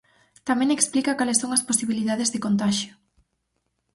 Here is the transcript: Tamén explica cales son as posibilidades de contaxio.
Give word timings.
Tamén 0.47 0.69
explica 0.77 1.17
cales 1.19 1.39
son 1.41 1.51
as 1.57 1.65
posibilidades 1.69 2.31
de 2.33 2.43
contaxio. 2.45 2.93